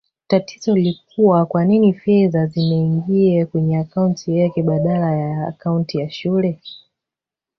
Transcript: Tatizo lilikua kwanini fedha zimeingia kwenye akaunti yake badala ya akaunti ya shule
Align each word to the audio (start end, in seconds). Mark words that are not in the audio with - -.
Tatizo 0.27 0.75
lilikua 0.75 1.45
kwanini 1.45 1.93
fedha 1.93 2.45
zimeingia 2.45 3.45
kwenye 3.45 3.77
akaunti 3.77 4.37
yake 4.39 4.63
badala 4.63 5.15
ya 5.15 5.47
akaunti 5.47 5.97
ya 5.97 6.09
shule 6.09 6.59